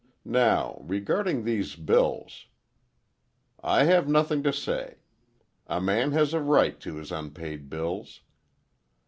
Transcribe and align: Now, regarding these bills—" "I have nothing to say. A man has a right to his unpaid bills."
Now, 0.25 0.81
regarding 0.83 1.43
these 1.43 1.75
bills—" 1.75 2.47
"I 3.63 3.83
have 3.83 4.07
nothing 4.09 4.41
to 4.41 4.51
say. 4.51 4.95
A 5.67 5.79
man 5.79 6.11
has 6.13 6.33
a 6.33 6.41
right 6.41 6.79
to 6.79 6.95
his 6.95 7.11
unpaid 7.11 7.69
bills." 7.69 8.21